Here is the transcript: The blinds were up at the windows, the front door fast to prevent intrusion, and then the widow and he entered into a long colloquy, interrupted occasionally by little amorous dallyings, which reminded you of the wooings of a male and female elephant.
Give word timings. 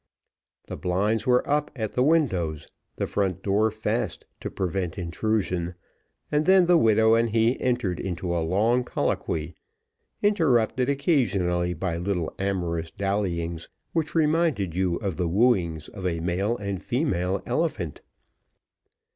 The 0.65 0.77
blinds 0.77 1.27
were 1.27 1.47
up 1.47 1.69
at 1.75 1.93
the 1.93 2.01
windows, 2.01 2.67
the 2.95 3.05
front 3.05 3.43
door 3.43 3.69
fast 3.69 4.25
to 4.39 4.49
prevent 4.49 4.97
intrusion, 4.97 5.75
and 6.31 6.47
then 6.47 6.65
the 6.65 6.75
widow 6.79 7.13
and 7.13 7.29
he 7.29 7.61
entered 7.61 7.99
into 7.99 8.35
a 8.35 8.41
long 8.43 8.83
colloquy, 8.83 9.53
interrupted 10.23 10.89
occasionally 10.89 11.75
by 11.75 11.97
little 11.97 12.33
amorous 12.39 12.89
dallyings, 12.89 13.69
which 13.93 14.15
reminded 14.15 14.73
you 14.73 14.95
of 14.95 15.17
the 15.17 15.27
wooings 15.29 15.87
of 15.87 16.07
a 16.07 16.19
male 16.19 16.57
and 16.57 16.81
female 16.81 17.43
elephant. 17.45 18.01